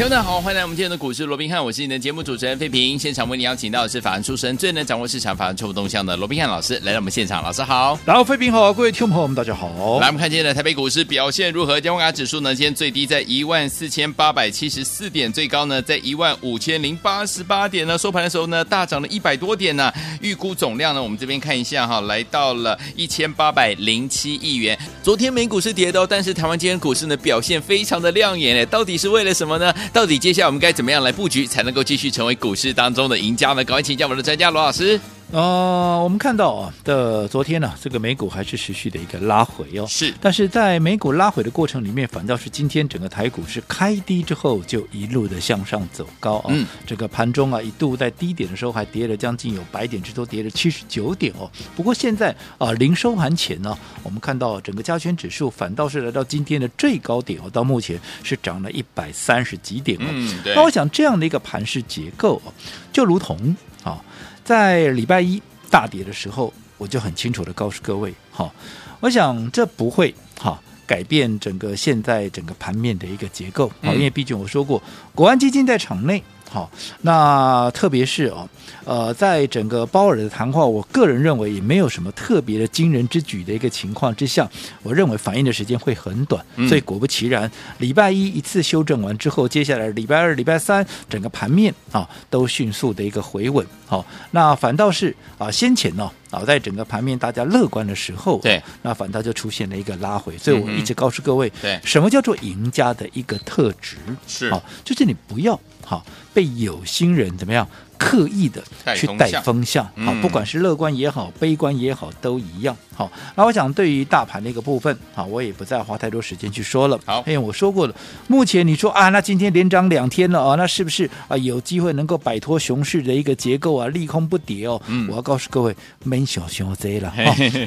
[0.00, 2.98] 听众好，欢迎来我们今天的股市罗宾汉，我是你的节目主持人费平。
[2.98, 7.98] 现场为你邀请到的是法案出身、最能掌握市场法案错误动向的罗宾汉老师来到我们现场，老师好。
[8.06, 9.68] 然后费平好，各位听众朋友们大家好。
[10.00, 11.78] 来，我们看今天的台北股市表现如何？
[11.78, 17.98] 加权指数呢，今天最低在一万四千八百七十四点，最高呢在一万五千零八十八点呢。
[17.98, 19.92] 收盘的时候呢，大涨了一百多点呢。
[20.22, 24.78] 预估总量呢，我们这边看一下哈，来到了一千八百零七亿元。
[25.02, 29.74] 昨天美股是跌的，但是台湾今天股市呢表现非常的亮眼诶，到底是为了什么呢？
[29.92, 33.64] 到底接下来我们该怎么样来布局才能够继续成为股市当中的赢家呢？
[33.64, 34.98] 赶快请教我们的专家罗老师。
[35.32, 39.86] 呃，我们看到啊的昨天呢、啊，这个美股还是持续的一个拉回哦。
[39.86, 46.46] 是，但是在美股拉回的过程里面，反倒是今天整个台股是开低之后就一路的向上走高啊。
[46.48, 46.66] 嗯。
[46.84, 51.48] 这个盘中啊一度在低点的时候还跌了将近有百点之多，跌了七十九点哦。
[51.76, 60.06] 不过现在啊临收盘前呢，我们看到整个加权指数反倒是来到今天的最高点哦，到目前是涨了一百三十几点哦。
[60.10, 60.56] 嗯，对。
[60.56, 62.52] 那我想这样的一个盘势结构哦，
[62.92, 64.02] 就如同啊。
[64.50, 68.52] 在礼拜一大跌的时候，我就很清楚的告诉各位，哈，
[68.98, 74.82] 我想这不会哈改变整个现在整个盘面的一个结构，好，因为毕竟我说过，
[75.14, 76.20] 国安基金在场内。
[76.52, 76.68] 好，
[77.02, 78.48] 那特别是哦，
[78.84, 84.50] 呃，在整个鲍尔的谈话，我个人认为也没有什么特别的惊人之举的一个情况之下，
[84.82, 87.48] 我认为反应的时间会很短，嗯、所以果不其然，
[87.78, 93.64] 礼拜一一次修正完之后，接下来礼拜二、礼拜三整个盘面啊都迅速的一个回稳。
[93.86, 103.96] 好，那反倒是啊先前呢啊在整个盘面大家乐观的时候，对，那反倒就出现了一个拉回，所以我一直告诉各位，对，什么叫做赢家的一个特质？
[104.26, 105.58] 是，好，就是你不要。
[105.90, 107.66] 好，被有心人怎么样？
[107.98, 108.62] 刻意的
[108.94, 112.76] 去带风向，好，不管是乐观也好，悲观也好，都一样。
[113.00, 117.00] 好，那我想对于大盘的一个部分，好，我也不再花太多时间去说了。
[117.06, 117.94] 好，因为我说过了，
[118.26, 124.78] 目前你说啊，那今天连涨两天了啊，那是不是啊有机会能够摆脱熊市的一个结构啊，利空不跌哦？
[124.88, 125.74] 嗯，我要告诉各位，
[126.04, 127.10] 没小熊贼了。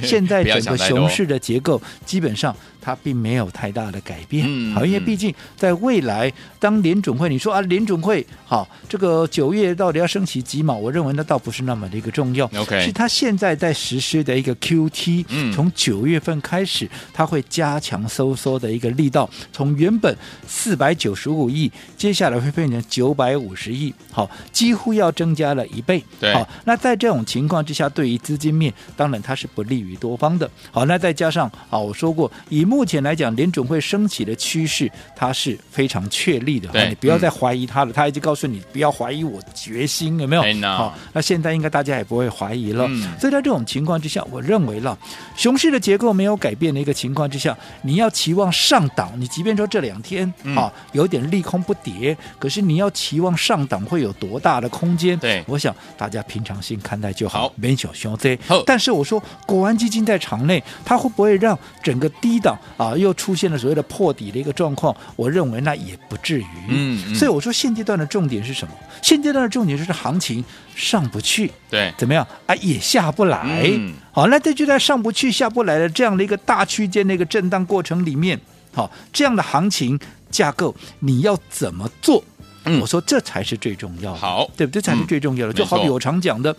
[0.04, 4.46] 现在整个熊市的结构基本上它并没有太大的改变。
[4.48, 12.46] 嗯，好，因为毕竟在未来，当联准会你说啊，联准会好，这个九月到底要升起几码，我认为那倒不是那么的一个重要。
[12.56, 15.23] OK，是他现在在实施的一个 QT，
[15.54, 20.16] 从九月份开始，它会加强收缩的一个力道，从原本
[20.48, 26.04] 四百九十五亿，接下来会变成九百五十亿，好，几乎要增加了一倍。
[26.20, 30.50] 对，好，那在这种情况之下，对于资金面，当然它是不利于多方的。
[30.72, 36.70] 好，那再加上啊，我说过，以目前来讲，联准会升起的趋势，它是非常确立的。
[36.70, 40.20] 对，你不要再怀疑它了，他已经告诉你不要怀疑我决心。
[40.20, 40.44] 有没有？
[40.70, 42.86] 好，那现在应该大家也不会怀疑了。
[42.90, 44.98] 嗯、所以在这种情况之下，我认为了
[45.36, 55.18] 熊市的结构没有改变的一个情况之下，你要期望上档，你即便说这两天啊、嗯、有点利空不跌，可是你要期望上档会有多大的空间？
[55.18, 57.44] 对，我想大家平常心看待就好。
[57.44, 58.38] 好，没小熊这。
[58.66, 64.96] 但是我说国安基金在场内，它会不会让整个低档啊又出现了所谓的破底的一个状况？
[65.16, 66.46] 我认为那也不至于。
[66.70, 68.74] 嗯，嗯，所以我说现阶段的重点是什么？
[69.02, 69.94] 现阶段的重点就是。
[69.94, 70.44] 行情
[70.76, 72.56] 上不去，对，怎么样啊？
[72.56, 73.64] 也下不来。
[73.66, 78.40] 嗯、好，那这就在上不去、下不来的这样的一个大区间的一个震荡过程里面，
[78.74, 82.24] 好，这样的行情架构，你要怎么做？
[82.66, 84.82] 嗯，我说这才是最重要的，好，对不对？
[84.82, 85.54] 这才是最重要的。
[85.54, 86.56] 嗯、就好比我常讲的，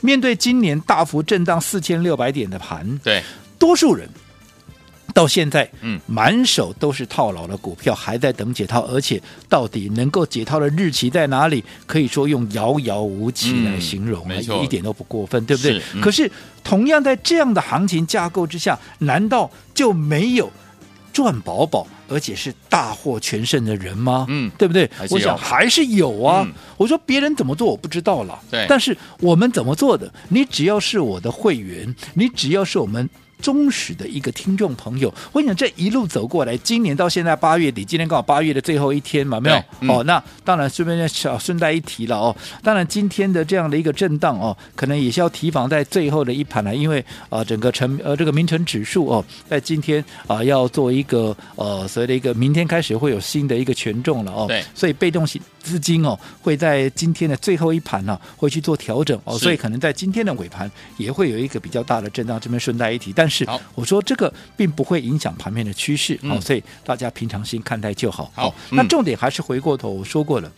[0.00, 3.22] 面对今年大幅震荡四千六百点的盘，对，
[3.58, 4.08] 多数人。
[5.12, 11.64] 到现在，嗯，满手都是套牢的股票，还在等解套，而且到底能够解套的日期在哪里？
[11.86, 15.80] 可以说用遥遥无期来形容，没错，一点都不过分，对不对？
[15.80, 16.30] 是，可是
[16.62, 20.50] 同样在这样的行情架构之下，难道就没有
[21.12, 24.26] 赚饱饱，而且是大获全胜的人吗？
[24.28, 24.88] 嗯，对不对？
[25.10, 26.46] 我想还是有啊。
[26.76, 30.12] 我说别人怎么做我不知道了，对，但是我们怎么做的？
[30.28, 33.08] 你只要是我的会员，你只要是我们。
[33.40, 39.56] 忠实的一个听众朋友，我想这一路走过来，今年到现在八月底，今天刚好八月的最后一天嘛，没有？
[39.80, 42.36] 嗯、哦，那当然顺便小顺带一提了哦。
[42.62, 62.40] 当然今天的这样的一个震荡哦，可能也是要提防在最后的一盘了，因为啊、呃，整个成呃这个明晟指数哦，在今天啊、呃、要做一个呃所谓的一个明天开始会有新的一个权重了哦，对，所以被动性资金哦会在今天的最后一盘呢、啊、会去做调整哦，所以可能在今天的尾盘也会有一个比较大的震荡。
[62.40, 68.30] 这边顺带一提，但是我说这个并不会影响盘面的趋势哦，嗯所以大家平常心看待就好。
[68.34, 70.50] 好哦那嗯重点还是回过头我说过了。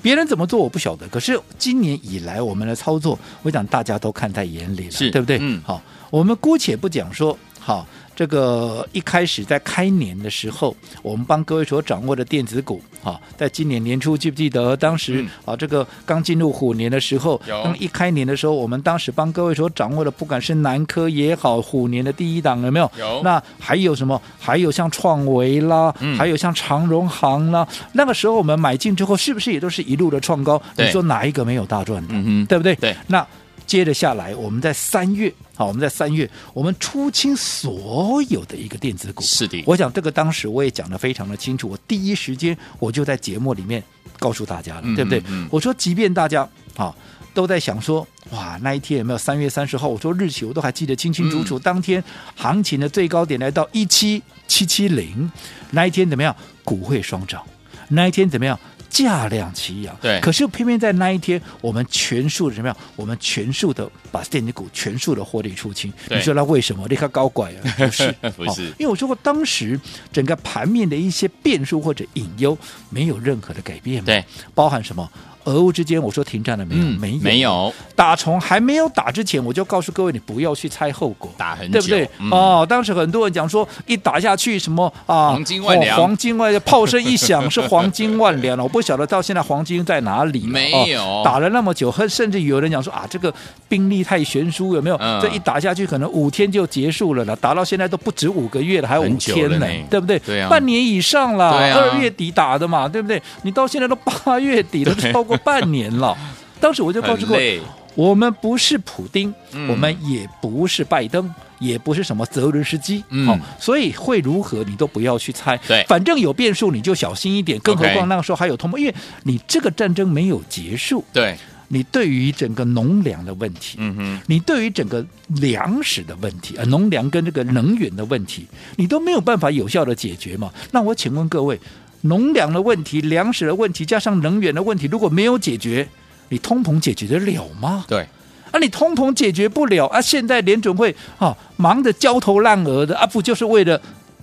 [0.00, 5.38] 别人怎么做我不晓得，可是今年以来我们的操作，我想大家都看在眼里了，对不对？
[5.40, 7.84] 嗯好，我们姑且不讲说，好，
[8.18, 22.90] 这个一开始在开年的时候，我们帮各位所掌握的电子股，好，在今年年初记不记得当时、嗯啊，这个刚进入虎年的时候，有当一开年的时候，我们当时帮各位所掌握的，不管是南科也好，虎年的第一档有没有？
[22.98, 24.20] 有那还有什么？
[24.40, 30.60] 还有像创维啦，嗯还有像长荣行啦，那个时候我们买进之后，是不是也都是一路的创高？
[30.74, 32.14] 对你说哪一个没有大赚的？
[32.14, 32.74] 嗯哼，对不对？
[32.74, 32.96] 对。
[33.06, 33.24] 那
[33.68, 39.22] 接着下来，我们在三月，好，我们在三月，我们出清所有的一个电子股。
[39.22, 43.84] 是的，我想这个当时我也讲得非常的清楚，我第一时间我就在节目里面
[44.18, 45.22] 告诉大家了，嗯对不对？
[45.50, 46.48] 我说，即便大家
[46.78, 46.94] 啊
[47.34, 49.86] 都在想说，哇，那一天有没有三月三十号？
[49.86, 52.02] 我说日期我都还记得清清楚楚，嗯当天
[52.36, 55.30] 行情的最高点来到一七七七零，
[55.72, 56.34] 那一天怎么样？
[56.64, 57.44] 股会双涨，
[57.88, 58.58] 那一天怎么样？
[58.88, 62.76] 价量齐扬，对可是偏偏在那一天，我们全数的怎么样？
[62.96, 65.92] 我们全数的把电子股全数的获利出清。
[66.08, 66.86] 你说那为什么？
[66.88, 67.60] 立刻高拐啊？
[67.76, 69.78] 不是，不是好因为我说过，当时
[70.12, 72.56] 整个盘面的一些变数或者隐忧
[72.90, 74.06] 没有任何的改变嘛。
[74.06, 74.24] 对，
[74.54, 75.10] 包含什么？
[75.48, 76.82] 俄乌之间，我说停战了没有？
[76.82, 81.30] 嗯没有，没有，打从还没有打之前，我就告诉各位，你不要去猜后果。
[81.36, 82.10] 打很久，对不对？
[82.18, 88.62] 嗯哦，当时很多人讲说，一打下去什么啊，黄金万两哦黄金万两炮声一响是黄金万两了。
[88.62, 90.46] 我不晓得到现在黄金在哪里。
[90.46, 93.32] 没有哦打了那么久，甚至有人讲说啊，这个
[93.68, 94.96] 兵力太悬殊，有没有？
[94.96, 100.18] 嗯这一打下去可能五天就结束了了，打到现在都不止五个月了，还有五天呢，对不对？
[100.20, 103.22] 对啊半年以上了，二月底打的嘛，对不对？
[103.42, 106.16] 你到现在都八月底了，超过半年了。
[106.60, 107.58] 当时我就告诉各位。
[107.58, 109.68] 很累，我们不是普丁，嗯。
[109.68, 113.26] 我们也不是拜登，也不是什么泽伦斯基，嗯。
[113.26, 115.84] 好所以会如何你都不要去猜，对。
[115.88, 118.94] 反正有变数你就小心一点，更何况那个时候还有通膨，因为
[119.24, 121.36] 你这个战争没有结束，对，
[121.68, 128.46] 你对于整个农粮的问题，嗯哼，你对于整个粮食的问题，呃，农粮跟这个能源的问题，
[128.76, 130.52] 你都没有办法有效的解决嘛？
[130.70, 131.58] 那我请问各位，
[132.02, 135.88] 农粮的问题、粮食的问题，加上能源的问题，如果没有解决，
[136.28, 137.84] 你通膨解决得了吗？
[137.88, 138.06] 对，
[138.50, 140.00] 啊，你通膨解决不了啊！
[140.00, 143.80] 现在联准会啊忙得焦头烂额的啊，不就是为了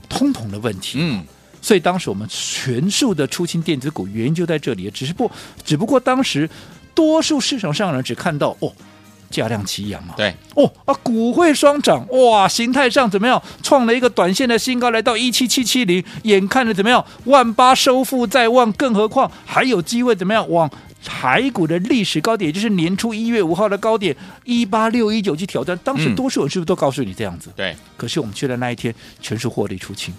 [0.08, 1.00] 通膨的问题？
[1.02, 1.24] 嗯，
[1.62, 4.90] 所以当时我们全数的出清电子股，原因就在这里。
[4.92, 5.30] 只是不，
[5.64, 6.50] 只不过当时
[6.94, 8.72] 多数市场上人只看到哦，
[9.36, 13.42] 价量齐扬嘛，对，哦啊，股汇双涨，哇，形态上怎么样？
[13.62, 17.06] 创了一个短线的新高，来到一七七七零，眼看着怎么样？
[17.26, 20.50] 万八收复在望，更何况还有机会怎么样？
[20.50, 20.70] 往
[21.04, 24.16] 台股的历史高点，也就是年初一月五号的高点
[24.46, 25.78] 一八六一九去挑战。
[25.84, 27.52] 当时多数人是不是都告诉你这样子？
[27.56, 30.14] 对，可是我们去的那一天，全数获利出清。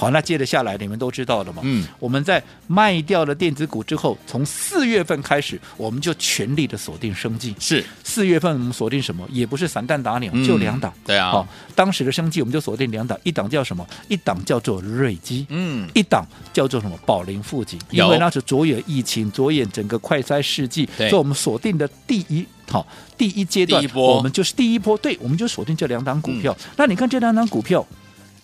[0.00, 1.60] 好，那接着下来，你们都知道了嘛？
[1.62, 7.54] 嗯，我们在卖掉了电子股之后，从四月份开始，我们就全力的锁定生计。
[7.58, 9.28] 是，四月份我们锁定什么？
[9.30, 10.90] 也不是散弹打鸟，嗯就两档。
[11.04, 13.86] 对啊好、当时的生计我们就锁定两档，一档叫什么？
[14.08, 16.98] 一档叫做瑞基，嗯，一档叫做什么？
[17.04, 17.78] 宝林富锦。
[17.90, 22.86] 因为那是着眼疫情，着眼整个快筛试剂，对所以我们锁定的第一好、
[23.18, 26.56] 第一阶段，第一波我们就是第一波，对，我们就锁定这两档股票。
[26.58, 27.86] 嗯那你看这两档股票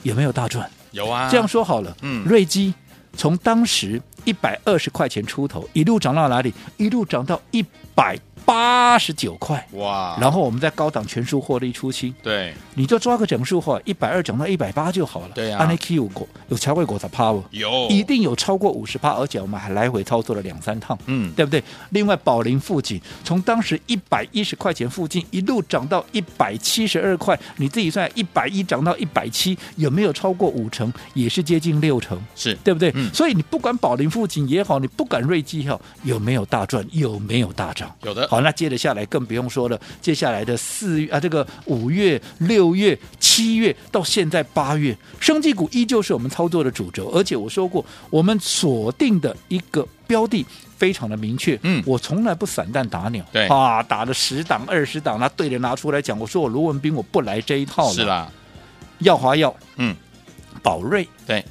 [0.02, 0.68] 有没有大赚？
[0.96, 2.72] 有啊，这样说好了，嗯瑞基
[3.14, 6.54] 从当时一百二十块钱出头，一路涨到哪里？
[6.78, 7.62] 一路涨到一
[7.94, 9.66] 百八十九块。
[9.72, 15.30] 哇，然后我们在高档全数获利出清，对，你就抓个整数话，一百二涨到一百八就好了。
[15.34, 17.42] 对啊那 Q 有过有超过五十趴不？
[17.50, 21.62] 有，一定有超过五十趴，而且我们还来回操作了两三趟，嗯，对不对？
[21.90, 30.92] 另外，宝林附近从当时一百一十块钱附近一路涨到一百七十二块，你自己算一百一涨到一百七，有没有超过五成？
[31.14, 32.92] 也是接近六成，是，对不对？
[32.94, 36.86] 嗯所以你不管宝林附近也好，你不管瑞基也好，有没有大赚？
[36.92, 37.92] 有没有大涨？
[38.02, 50.44] 有的，好，那接着下来更不用说了，接下来的四月啊，这个五月、六月、七月到现在八月，生技股依旧是我们操作的主轴，而且我说过，我们锁定的一个标的
[50.76, 58.30] 非常的明确，嗯我从来不散弹打鸟，对啊，打了十档、二十档，那对着拿出来讲，我说我卢文斌我不来这一套了，是，啦，
[58.98, 59.94] 耀华药、嗯，
[60.62, 61.44] 宝瑞、对，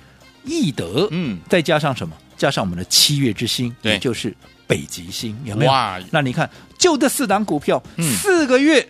[0.44, 2.16] 易德，嗯，再加上什么？
[2.38, 4.36] 加上我们的七月之星，对也就是
[4.68, 5.72] 北极星，有没有？
[6.12, 8.88] 那你看，就这四档股票，嗯四个月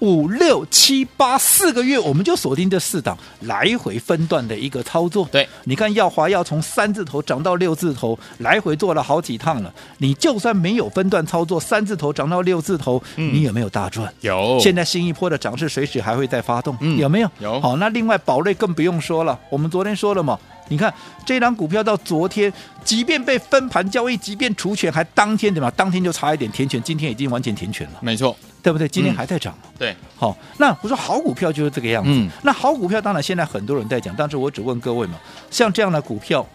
[0.00, 5.28] 五六七八四个月，我们就锁定这四档来回分段的一个操作。
[5.32, 9.74] 对，你看耀华要从三字头涨到六字头，来回做了好几趟了。
[9.98, 14.12] 你就算没有分段操作，三字头涨到六字头，嗯、你有没有大赚？
[14.20, 14.56] 有。
[14.60, 17.30] 现在新一波的涨势随时还会再发动，嗯、有没有？
[17.40, 17.60] 有。
[17.60, 20.38] 好，那另外宝瑞更不用说了，我们昨天说了嘛。
[20.68, 20.92] 你看
[21.24, 22.52] 这张股票到昨天，
[22.84, 25.70] 即便被分盘交易，即便除权，还当天对吧？
[25.76, 28.88] 当天就差一点填权，今天已经完全填权了，没错，对不对？
[28.88, 29.56] 今天还在涨。
[29.62, 32.10] 嗯、对，好，那我说好股票就是这个样子。
[32.12, 35.18] 嗯、那好股票当然现在很多人在讲，但是我只问各位嘛，
[35.50, 36.46] 像这样的股票，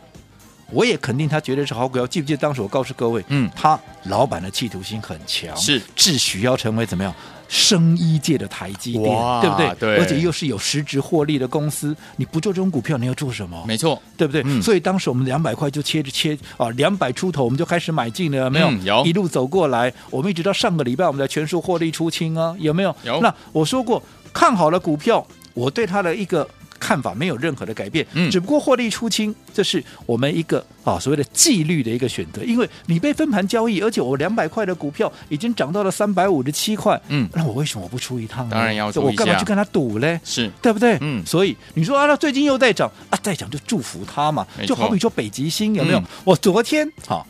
[0.72, 2.08] 我也肯定他绝对是好股票。
[2.08, 7.14] 记不记得当时我告诉各位，嗯，他老板的企图心很强，是自诩要成为怎么样？
[7.54, 9.04] 生医界的台积电，
[9.40, 9.76] 对不对？
[9.80, 13.64] 对，而且又是有实质获利的公司，你不做这种股票，你要做什么？
[13.68, 14.42] 没错，对不对？
[14.44, 18.72] 嗯、所以当时我们两百块就切着切啊，两百出头我们就开始买进了，有没有？
[18.72, 22.96] 嗯、有一路走过来，我们一直到上个礼拜，我们的全数获利出清啊，有没有？
[23.04, 23.22] 有。
[23.22, 24.02] 那我说过，
[24.34, 26.50] 看好了股票，我对它的一个。
[26.84, 32.44] 看法没有任何的改变，嗯，只不过获利出清，这是我们一个啊所谓的纪律的一个选择。
[32.44, 38.52] 因为你被分盘交易，而且我两百块的股票已经涨到了三百五十七块，嗯，那我为什么不出一趟呢？
[38.52, 40.20] 当然要出我干嘛去跟他赌嘞？
[40.26, 40.98] 是对不对？
[41.00, 46.00] 嗯，所以你说啊，那最近又在涨啊，再涨就祝福他嘛，就好比说北极星有没有？
[46.00, 47.26] 嗯、我昨天好。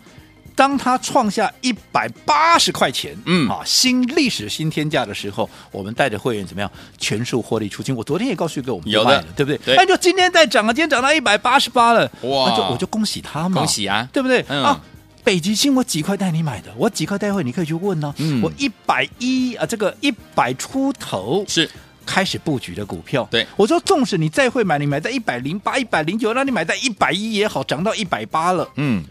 [0.55, 7.95] 当它创下一百八十块钱，嗯啊，新历史新天价的时候，我们带着会员怎么样全数获利出清？
[7.95, 9.57] 我昨天也告诉给我们有的，对不对？
[9.65, 14.45] 对，那就今天再涨啊，今天涨到一百八十八了，哇，那就我就恭喜他嘛，恭喜啊，对不对？
[14.47, 14.79] 嗯、啊，
[15.23, 16.71] 北极星我几块带你买的？
[16.77, 18.15] 我几块带会你可以去问呢、啊。
[18.19, 21.69] 嗯，我一百一啊，这个一百出头是
[22.05, 23.27] 开始布局的股票。
[23.31, 29.03] 对，我说纵使你再会买，你买在一百零八、一百零九，那你买在一百一也好，涨到一百八了，嗯。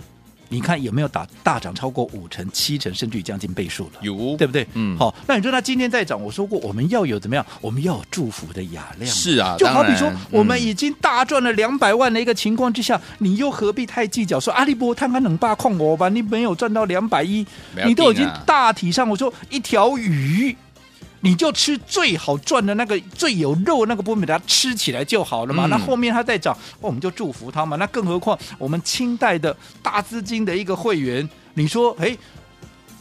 [0.52, 3.92] 你看有没有打大涨超过五成、七成，甚至于将近倍数了？
[4.02, 4.66] 有，对不对？
[4.75, 7.44] 嗯，好，那你说他今天在涨，我说过我们要有怎么样？
[7.62, 9.11] 我们要有祝福的雅量。
[9.11, 14.38] 是啊，就好比说、嗯、我们已经大赚了两百万的一个情况之下，你又何必太计较？
[14.38, 17.47] 说阿利波摊开冷霸控我吧，你没有赚到两百一，
[17.87, 20.54] 你都已经大体上我说一条鱼。
[21.25, 25.67] 你就吃最好赚的那个最有肉的那个部分，把它吃起来就好了嘛。
[25.67, 27.76] 嗯、那后面它再涨，我们就祝福它嘛。
[27.76, 32.17] 那更何况我们清代的大资金的一个会员，你说，哎，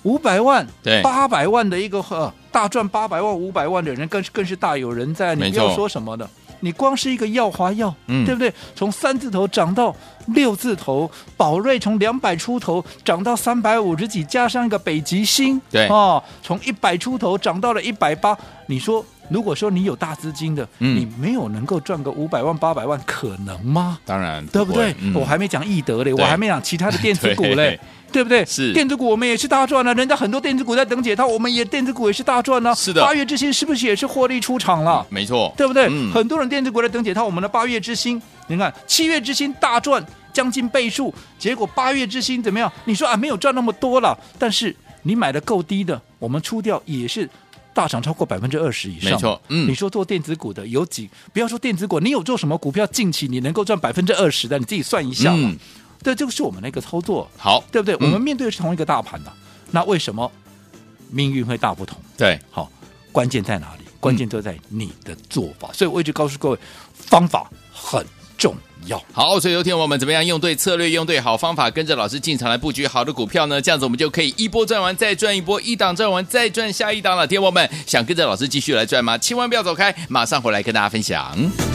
[0.03, 5.35] 五百万、对八百万的一个呃大赚八百万、五百万的人，更是更是大有人在。
[5.35, 6.29] 你不要说什么的。
[6.61, 8.51] 你光是一个耀华耀，嗯，对不对？
[8.75, 9.93] 从三字头涨到
[10.27, 18.37] 六字头，宝瑞从两百出头涨到三百五十几，加上一个北极星，对哦，从一百出头涨到了一百八。
[18.67, 23.97] 你说，如果说你有大资金的，嗯，你没有能够赚个五百万、八百万，可能吗？
[24.05, 24.93] 当然，对不对？
[24.99, 27.79] 嗯、我还没讲易德嘞，我还没讲其他的电子股嘞。
[28.11, 28.43] 对不对？
[28.43, 29.93] 是电子股，我们也是大赚了。
[29.93, 32.75] 人家很多电子股在等解套，我们也电子股也是大赚呢。
[32.75, 35.05] 是的，八月之星是不是也是获利出场了？
[35.07, 35.87] 没错，对不对？
[35.89, 42.69] 嗯、很多人电子股在等解套，我们的八月之星，你看七月之星大赚将近倍数，结果八月之星怎么样？
[42.83, 47.29] 你说啊，没有赚那么多了，但是你买的够低的，我们出掉也是
[47.73, 49.11] 大涨超过百分之二十以上。
[49.11, 51.09] 没错，嗯，你说做电子股的有几？
[51.33, 54.57] 不要说电子股，你有做什么股票近期你能够赚百分之二十的？
[54.59, 55.49] 你自己算一下嘛。
[55.49, 55.57] 嗯
[56.03, 57.93] 对，这个是我们的一个操作，好，对不对？
[57.95, 59.31] 嗯、我们面对的是同一个大盘的，
[59.69, 60.31] 那为什么
[61.11, 61.95] 命运会大不同？
[62.17, 62.67] 对，好，
[63.11, 63.83] 关键在哪里？
[63.99, 65.67] 关键就在你的做法。
[65.67, 66.57] 嗯、所以我一直告诉各位，
[66.91, 68.03] 方法很
[68.41, 68.55] 重
[68.87, 68.99] 要。
[69.13, 73.61] 好，所以有天我们怎么样用对策略，用对好方法，跟着老师进场来布局好的股票呢？
[73.61, 77.27] 这样子我们就可以一波赚完再赚一波，一档赚完再赚下一档了。
[77.27, 79.15] 天我们想跟着老师继续来赚吗？
[79.19, 81.70] 千万不要走开，马上回来跟大家分享。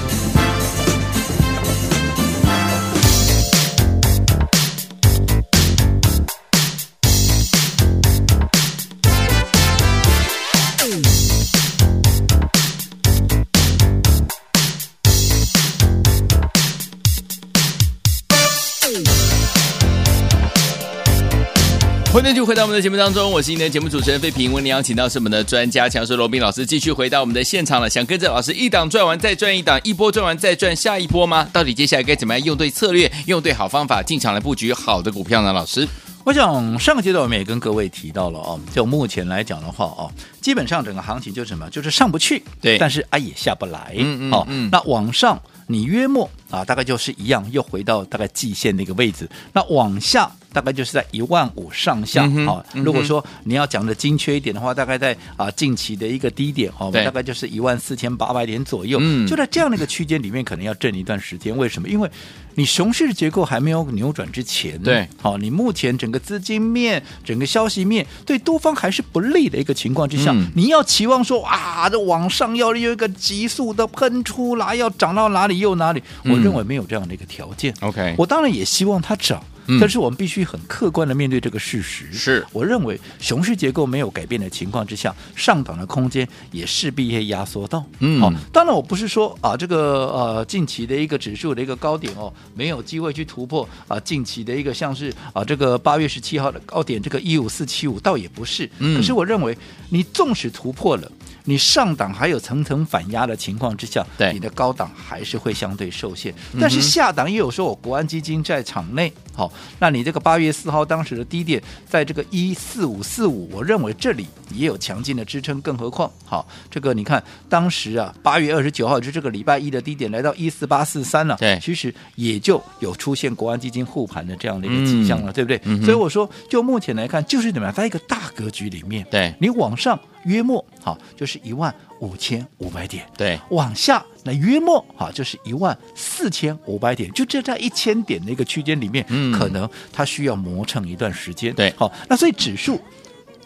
[22.33, 24.53] 继续回到我们的节目当中，我是今天的节目主持人费平。
[24.53, 27.89] 为您邀请到是我们的专家强势罗宾老师，继续回到我们的现场了。
[27.89, 31.49] 想跟着老师一档赚完再赚一档，一波赚完再赚下一波吗？
[31.53, 35.53] 到底接下来该怎么样用对策略，用对好方法进场来布局好的股票呢？
[35.53, 35.87] 老师，
[36.25, 49.29] 我想上个阶段我们也跟各位提到了哦，就目前来讲的话哦，基本上整个行情就是什么，就是上不去，对，但是啊也下不来，嗯嗯，哦，嗯，那往上你约莫啊，大概就是一样，又回到大概季线的一个位置。
[49.53, 52.25] 那往下大概就是在一万五上下。
[52.47, 58.99] 啊、如果说你要讲的精确一点的话，大概在啊近期的一个低点，哦，对大概就是一万四千八百点左右。
[59.01, 61.57] 嗯就在这样的一个区间里面，可能要震一段时间。
[61.57, 61.89] 为什么？
[61.89, 62.11] 因为
[62.55, 76.03] 你熊市结构还没有扭转之前，对，好，你目前整个资金面、整个消息面对多方还是不利的一个情况之下，嗯你要期望说啊，这往上要有一个急速的喷出来，要涨到哪里又哪里？
[76.25, 77.75] 嗯我认为没有这样的一个条件。
[77.81, 79.43] OK 我当然也希望它涨。
[79.69, 82.13] 嗯但是我们必须很客观的面对这个事实。
[82.13, 87.85] 是我认为熊市结构没有改变的情况之下，上档的空间也势必会压缩到。
[87.99, 98.71] 嗯好，当然我不是说啊，这个呃近期的一个指数的一个高点哦，没有机会去突破啊近期的一个像是啊这个八月十七号的高点这个一五四七五，倒也不是。
[98.79, 99.57] 嗯可是我认为
[99.91, 101.11] 你纵使突破了。
[101.49, 106.35] 你上档还有层层反压的情况之下，对你的高档还是会相对受限。
[106.53, 121.59] 嗯但是下档也有说，我国安基金在场内，好，那你这个八月四号当时的低点在这个一四五四五，我认为这里也有强劲的支撑，更何况，好，这个你看当时啊，八月二十九号就这个礼拜一的低点来到一四八四三了，对。
[121.61, 125.33] 其实也就有出现国安基金护盘的这样的一个迹象了，嗯。
[125.33, 125.61] 对不对？
[125.65, 129.35] 嗯所以我说，就目前来看，就是怎么样，在一个大格局里面，对。
[129.41, 139.33] 你往上约莫好就是一万五千五百点，对，往下那约莫好就是一万四千五百点，就这在一千点的一个区间里面，嗯。
[139.33, 141.55] 可能它需要磨蹭一段时间。
[141.55, 141.73] 对。
[141.77, 142.81] 好，那所以指数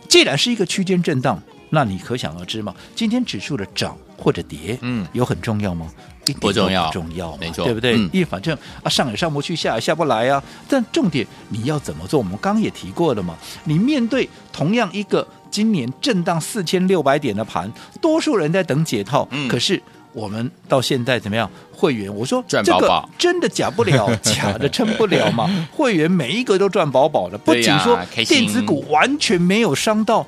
[0.09, 5.07] 既然是一个区间震荡，那你可想而知嘛，今天指数的涨或者跌，嗯。
[5.13, 5.93] 有很重要吗？
[6.31, 7.97] 一点不重要不重要嘛，没错对不对？
[7.97, 10.43] 嗯因为反正啊上也上不去，下也下不来啊。
[10.69, 12.19] 但重点你要怎么做？
[12.19, 17.71] 我们刚刚也提过了嘛，你面对同样一个今年震荡四千六百点的盘，
[18.01, 19.83] 多数人在等解套，嗯可是。
[20.13, 21.49] 我们到现在怎么样？
[21.71, 25.49] 会员，我说赚这个真的假不了， 假的撑不了嘛。
[25.71, 27.97] 会员每一个都赚饱饱的，不仅说
[28.27, 30.27] 电子股完全没有伤到，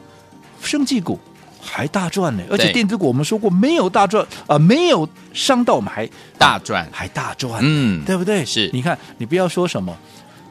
[0.62, 1.18] 生技股
[1.62, 2.42] 还大赚呢。
[2.50, 8.45] 而且电子股我们说过没有大赚啊、呃，没有伤到我们还大赚还大赚，嗯对不对？
[8.45, 9.97] 是你看，你不要说什么。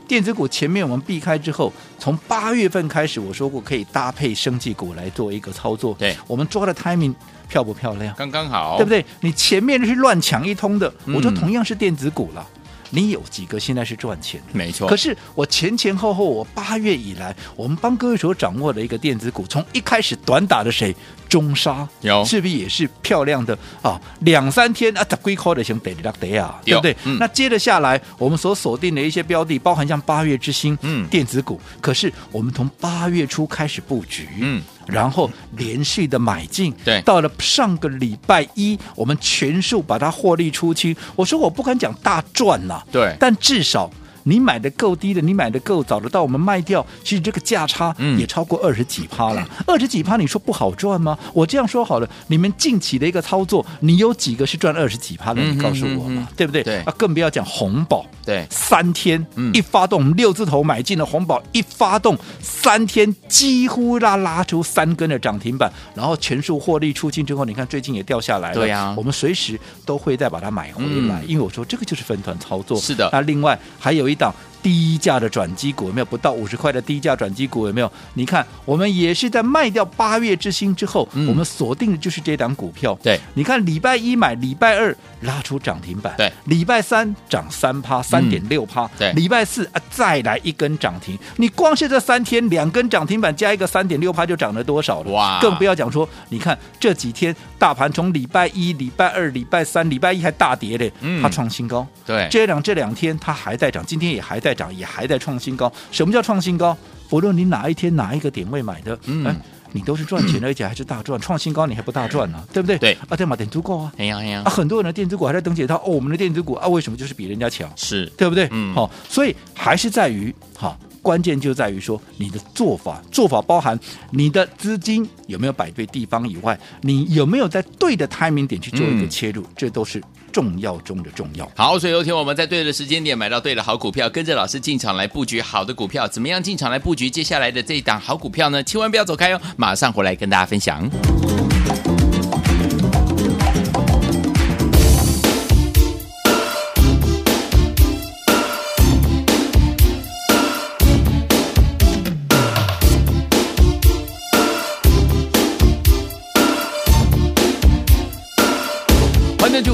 [0.08, 5.96] 电子股前面我们避开之后，从八月份开始，我说过可以搭配生技股来做一个操作。
[5.98, 7.14] 对我们抓的 timing
[7.48, 8.14] 漂不漂亮？
[8.18, 9.06] 刚刚好，对不对？
[9.22, 12.46] 你前面是乱抢一通的，嗯我说同样是电子股了，
[12.92, 14.48] 你有几个现在是赚钱的？
[14.54, 14.88] 没错。
[14.88, 20.96] 可是我前前后后，我八月以来，我们帮各位所掌握的一个电子股，从一开始短打的谁，
[21.28, 24.00] 中沙有是不是也是漂亮的啊？
[24.20, 26.96] 两三天啊，它龟壳的行得得得啊，对不对？
[27.06, 40.96] 嗯那接着下来，我们所锁定的一些标的，包含像八月之星，嗯电子股，可是我们从八月初开始布局，嗯，然后连续的买进，对到了上个礼拜一，我们全数把它获利出清。
[41.16, 43.90] 我说我不敢讲大赚呐、对但至少。
[44.24, 49.48] 你买的够低的，你买的够早的，到我们卖掉，其实这个价差嗯也超过二十几趴了。
[49.66, 51.18] 二十几趴，你说不好赚吗？
[51.34, 55.42] 我这样说好了，你们近期的一个操作，你有几个是赚二十几趴的？
[55.42, 56.64] 嗯你告诉我嘛，对不对？
[56.64, 68.56] 对啊，更不要讲红宝，对三天、嗯一发动，我们六字头买进了红宝，一发动三天几乎拉拉出三根的涨停板，然后全数获利出清之后，你看最近也掉下来了。
[68.56, 72.78] 对呀我们随时都会再把它买回来，嗯因为我说这个就是分团操作。
[72.80, 76.06] 是的那另外还有一档低价的转机股有没有？
[76.06, 77.92] 不到五十块的低价转机股有没有？
[78.14, 81.28] 你看我们也是在卖掉八月之星之后，嗯。
[81.28, 82.98] 我们锁定的就是这档股票。
[83.02, 89.14] 对，你看礼拜一买，礼拜二拉出涨停板，对，礼拜三涨三趴，三点六趴，对。
[89.14, 95.12] 礼拜四啊再来一根涨停，你光是这三天两根涨停板加一个三点六趴就涨了多少了？
[95.12, 95.40] 哇。
[95.42, 101.22] 更不要讲说，你看这几天大盘从礼拜一、礼拜二、礼拜三、礼拜一还大跌嘞，嗯。
[101.22, 101.88] 它创新高。
[102.06, 105.72] 对，这两这两天它还在涨，今天也还在涨，也还在创新高。
[105.92, 106.78] 什么叫创新高？
[107.10, 109.36] 不论你哪一天哪一个点位买的，嗯哎，
[109.74, 111.20] 你都是赚钱的，而且还是大赚。
[111.20, 112.78] 创新高你还不大赚呢、对不对？
[112.78, 113.92] 对啊，对嘛，点足够啊。
[113.98, 117.70] 哎呀哎呀啊，，很多人的电子股还在等解套，哦，我们的电子股啊，为什么就是比人家强？
[117.76, 118.48] 是，对不对？
[118.52, 120.78] 嗯好、所以还是在于好。
[121.04, 123.76] 关键就在于说你的做法，做法包含
[124.12, 130.00] 你的资金有没有摆对地方以外，你有没有在对的 timing 点去做一个嗯切入，这都是
[130.32, 131.50] 重要中的重要。
[131.56, 138.64] 好，所以有天我们在对的时间点买到对的好股票，跟着老师进场来布局好的股票，怎么样进场来布局接下来的这一档好股票呢？
[138.64, 140.90] 千万不要走开哦，马上回来跟大家分享。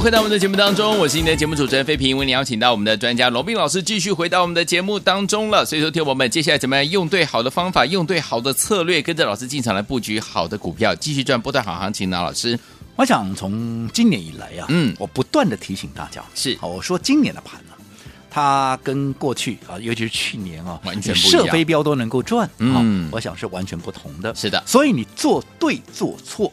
[0.07, 5.65] 回到我们的节目当中，我是你的节目主持人费平，为你邀请到我们的专家罗斌老师继续回到我们的节目当中了。
[5.65, 12.21] 所以说，听我们接下来怎么样用对好的方法，用对好的策略，跟着老师进场来布局好的股票，继续赚波段好行情呢？
[12.23, 12.57] 老师，
[12.95, 17.73] 我想从今年以来啊，嗯，我不断的提醒大家，是好，我说今年的盘呢，
[18.29, 24.33] 它跟过去啊，尤其是去年啊，完全不一样，射飞镖都能够赚，嗯，我想是完全不同的。
[24.33, 26.49] 是的，所以你做对做错。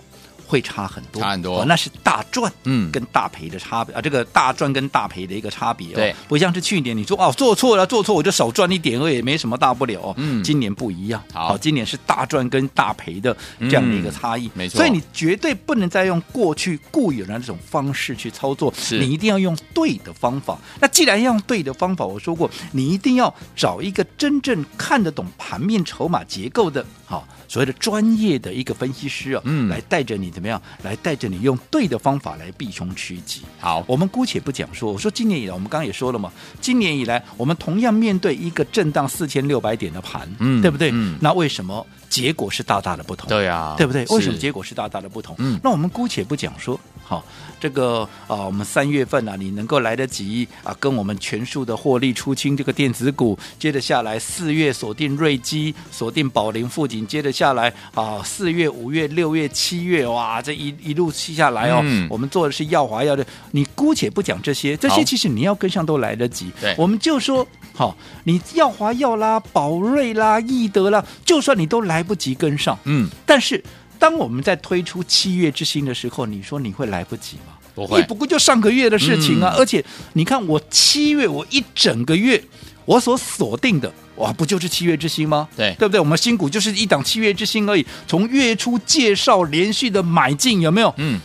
[0.54, 19.00] 会差很多，差很多，哦、那是大赚，嗯，跟大赔的差别、嗯、啊，这个大赚跟大赔的一个差别、哦，对，不像是去年你说哦做错了做错我就少赚一点而已，没什么大不了、哦，嗯，今年不一样，好，今年是大赚跟大赔的这样的一个差异，嗯、没错，所以你绝对不能再用过去固有的那种方式去操作，是。
[19.00, 20.56] 你一定要用对的方法。
[20.80, 27.26] 那既然要用对的方法，我说过，你一定要找一个真正看得懂盘面筹码结构的，好。
[27.54, 30.60] 所谓的专业的一个分析师啊，嗯，来带着你怎么样？
[30.82, 33.42] 来带着你用对的方法来避凶趋吉。
[33.60, 40.90] 好，我们姑且不讲说，我说今年以来，我们刚刚也说了嘛，今年以来我们同样面对一个震荡四千六百点的盘，嗯，对不对？
[40.92, 43.28] 嗯，那为什么结果是大大的不同？
[43.28, 44.04] 对啊，对不对？
[44.06, 45.36] 为什么结果是大大的不同？
[45.38, 47.24] 嗯，那我们姑且不讲说，好。
[47.60, 66.52] 这个啊，我们三月份啊，你能够来得及啊，跟我们全数的获利出清这个电子股，接着下来四月锁定瑞基，锁定宝林富锦，接着下来啊，四月、五月、六月、七月，哇，这一一路气下来哦，嗯、我们做的是耀华药的，你姑且不讲这些，这些其实你要跟上都来得及。
[66.60, 73.64] 对，我们就说好，你耀华耀啦，宝瑞啦，易德啦，就算你都来不及跟上，嗯，但是。
[74.04, 77.54] 当我们在推出七月之星的时候，你说你会来不及吗？
[77.74, 79.50] 不会，不过就上个月的事情啊。
[79.54, 82.38] 嗯、而且你看，我七月我一整个月
[82.84, 85.48] 我所锁定的，哇，不就是七月之星吗？
[85.56, 85.98] 对，对不对？
[85.98, 87.86] 我们新股就是一档七月之星而已。
[88.06, 90.92] 从月初介绍连续的买进，有没有？
[90.98, 91.18] 嗯，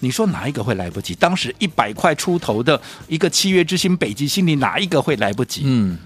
[0.00, 1.14] 你说哪一个会来不及？
[1.14, 5.62] 当时一百块出头的一个七月之星，北极星，你哪一个会来不及？
[5.64, 5.96] 嗯，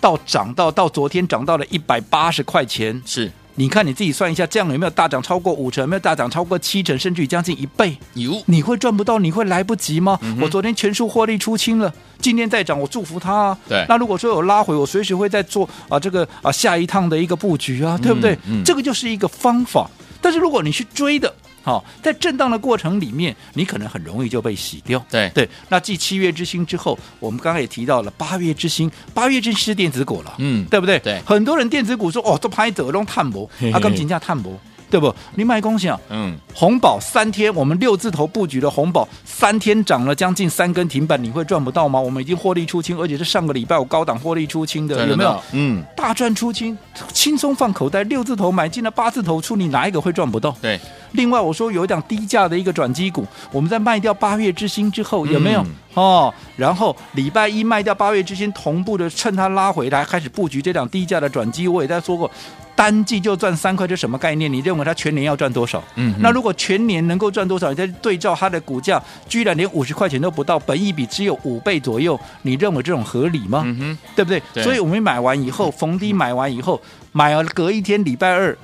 [0.00, 3.32] 到涨到到昨天涨到了一百八十块钱，是。
[3.56, 5.82] 你看你自己算一下，这样有没有大涨超过五成？
[5.82, 7.96] 有没有大涨超过七成，甚至于将近一倍？
[8.14, 9.18] 有，你会赚不到？
[9.18, 10.18] 你会来不及吗？
[10.22, 13.58] 嗯、我昨天全数获利出清了，今天再涨，我祝福他啊。
[13.68, 18.32] 对，那如果说有拉回，我随时会再做啊这个啊下一趟的一个布局啊，对不对？
[18.46, 19.90] 嗯嗯、这个就是一个方法。
[20.20, 25.04] 但是如果你去追的，好、哦，在震荡的过程里面，你可能很容易就被洗掉。
[25.10, 30.98] 对对，那继七月之星之后，我们刚刚也提到了八月之星，八月之星是电子股了，嗯，对不对？
[30.98, 34.58] 对，很多人电子股说哦，都拍走，都探博，啊，跟评价探博。
[34.90, 35.14] 对不？
[35.36, 35.98] 你买恭喜啊！
[36.10, 41.98] 嗯，红宝三天，我们六字头布局的红宝三天涨了将近三根停板，你会赚不到吗？
[41.98, 45.42] 我们已经获利出清，而且是上个礼拜我高档获利出清的，有没有？
[45.52, 46.76] 嗯，大赚出清，
[47.10, 50.54] 轻松放口袋，六字头买进了八字头出，你哪一个会赚不到？
[50.60, 50.78] 对。
[51.12, 55.60] 另外我说有一档低价的一个转机股，我们在卖掉八月之星之后，有没有？
[55.62, 62.30] 嗯、哦，然后礼拜一卖掉八月之星，同步的趁它拉回来开始布局这档低价的转机，我也在说过。
[62.74, 64.50] 单季就赚三块，这什么概念？
[64.50, 65.80] 你认为它全年要赚多少？
[65.96, 67.68] 嗯，那如果全年能够赚多少？
[67.68, 73.62] 你再对照它的股价，居然连五十块钱都不到，本益比只有五倍左右，你认为这种合理吗？
[73.66, 74.42] 嗯哼，对不对？
[74.54, 76.80] 对，所以我们买完以后，逢低买完以后，
[77.12, 78.56] 买了隔一天，礼拜二。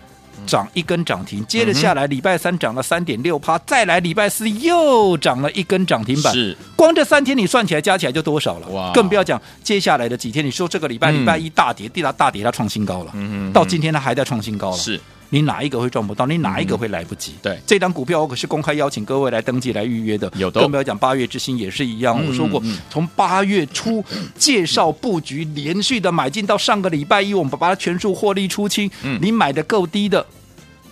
[0.46, 6.32] 涨一根涨停，接着下来礼拜三涨了三点六趴，再来礼拜四又涨了一根涨停板。
[6.32, 8.68] 是，光这三天你算起来加起来就多少了？
[8.68, 8.92] 哇！
[8.92, 13.12] 更不要讲接下来的几天，你说这个礼拜、嗯、礼拜一大跌，地大大跌，它创新高了。
[13.14, 14.76] 嗯，到今天它还在创新高了。
[14.76, 16.26] 是，你哪一个会赚不到？
[16.26, 17.32] 你哪一个会来不及？
[17.32, 20.30] 嗯、对，这张股票我可是公开邀请各位来登记来预约的。
[20.36, 22.16] 有的，更不要讲八月之星也是一样。
[22.18, 24.04] 嗯、我说过，从八月初
[24.36, 28.90] 介绍布局，连续的买进到上个礼拜一，我们把它全数获利出清。
[29.02, 30.24] 嗯，你买的够低的。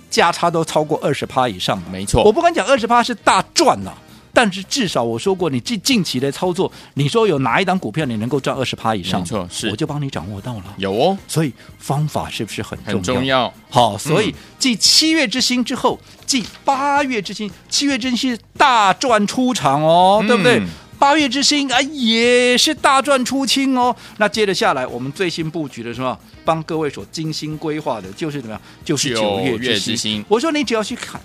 [0.08, 2.22] 价差都超过二十趴以上，没错。
[2.22, 3.92] 我不敢讲二十趴是大赚了，
[4.36, 9.20] 但是至少我说过，你近近期的操作，你说有哪一档股票你能够赚二十趴以上？
[9.20, 10.64] 没错，是我就帮你掌握到了。
[10.76, 12.96] 有哦，所以方法是不是很重要？
[12.96, 13.54] 很重要。
[13.70, 20.60] 好，所以继七月之星之后，继八月之星，七月之星大赚出场哦，嗯、对不对？
[20.98, 23.96] 八月之星啊，也是大赚出清哦。
[24.18, 26.18] 那接着下来，我们最新布局的什么？
[26.44, 28.62] 帮各位所精心规划的，就是怎么样？
[28.84, 29.78] 就是九月。
[29.78, 31.20] 之星我说你只要去看，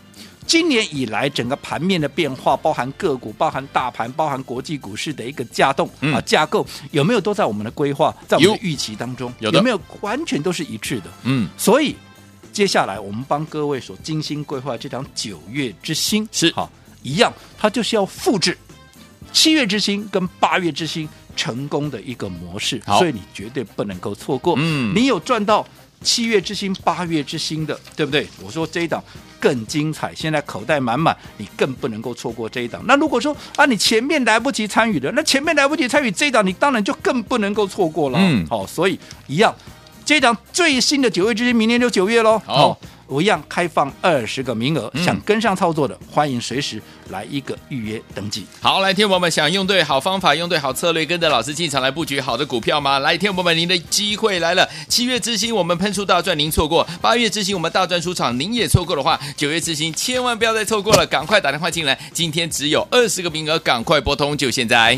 [0.51, 9.33] 今年以来整个盘面的变化，包含个股，包含大盘，包含国际股市的一个架动、嗯、啊架构，有没有都在我们的规划，在我们的预期当中？
[9.39, 11.05] 有，有没有完全都是一致的？
[11.23, 11.95] 嗯，所以
[12.51, 16.69] 接下来我们帮各位所精心规划这张九月之星是好
[17.01, 18.57] 一样，它就是要复制。
[19.31, 24.55] 七月之星跟八月之星成功的一个模式，所以你绝对不能够错过。
[24.57, 25.65] 嗯，你有赚到
[26.03, 28.27] 七月之星、八月之星的，对不对？
[28.43, 29.03] 我说这一档
[29.39, 32.81] 更精彩，现在口袋满满，你更不能够错过这一档。
[32.85, 38.19] 那如果说啊，你前面来不及参与的，那前面来不及参与这一档，你当然就更不能够错过了。
[38.19, 39.55] 嗯，好、所以一样，
[40.03, 42.41] 这一档最新的九月之星，明年就九月喽。
[42.45, 42.79] 好。
[43.11, 48.45] 我一样开放二十个名额，嗯、想跟上操作的，欢迎随时来一个预约登记。
[48.61, 52.99] 好，来，天友们想用对好方法，用对好策略，跟着老师进场来布局好的股票吗？
[52.99, 54.65] 来，天友们，您的机会来了。
[54.87, 61.99] 七月之星，我们喷出大赚，您错过；八月之星，我们大赚出场，您也错过的话，九月之星千万不要再错过了，赶快打电话进来。
[62.13, 64.97] 今天只有二十个名额，赶快拨通，就现在。